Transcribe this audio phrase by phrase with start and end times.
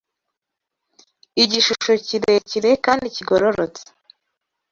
[1.43, 3.83] Igishusho kirekire kandi kigororotse